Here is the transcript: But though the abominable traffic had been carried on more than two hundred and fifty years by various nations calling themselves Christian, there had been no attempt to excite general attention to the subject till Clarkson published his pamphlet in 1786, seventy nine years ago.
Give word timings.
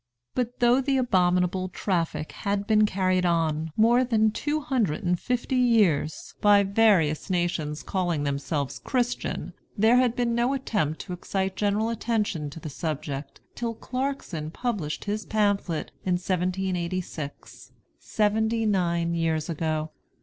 But 0.33 0.61
though 0.61 0.81
the 0.81 0.97
abominable 0.97 1.69
traffic 1.69 2.31
had 2.31 2.65
been 2.65 2.87
carried 2.87 3.23
on 3.23 3.71
more 3.77 4.03
than 4.03 4.31
two 4.31 4.59
hundred 4.61 5.03
and 5.03 5.19
fifty 5.19 5.57
years 5.57 6.33
by 6.41 6.63
various 6.63 7.29
nations 7.29 7.83
calling 7.83 8.23
themselves 8.23 8.79
Christian, 8.79 9.53
there 9.77 9.97
had 9.97 10.15
been 10.15 10.33
no 10.33 10.53
attempt 10.53 11.01
to 11.01 11.13
excite 11.13 11.55
general 11.55 11.89
attention 11.89 12.49
to 12.49 12.59
the 12.59 12.67
subject 12.67 13.41
till 13.53 13.75
Clarkson 13.75 14.49
published 14.49 15.03
his 15.05 15.23
pamphlet 15.23 15.91
in 16.03 16.13
1786, 16.13 17.71
seventy 17.99 18.65
nine 18.65 19.13
years 19.13 19.51
ago. 19.51 19.91